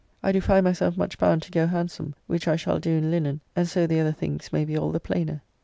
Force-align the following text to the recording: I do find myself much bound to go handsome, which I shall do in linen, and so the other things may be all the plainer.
I 0.23 0.31
do 0.31 0.41
find 0.41 0.63
myself 0.63 0.97
much 0.97 1.19
bound 1.19 1.43
to 1.43 1.51
go 1.51 1.67
handsome, 1.67 2.15
which 2.25 2.47
I 2.47 2.55
shall 2.55 2.79
do 2.79 2.89
in 2.89 3.11
linen, 3.11 3.39
and 3.55 3.67
so 3.67 3.85
the 3.85 3.99
other 3.99 4.11
things 4.11 4.51
may 4.51 4.65
be 4.65 4.75
all 4.75 4.91
the 4.91 4.99
plainer. 4.99 5.43